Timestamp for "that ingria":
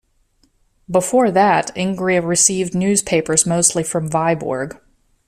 1.29-2.25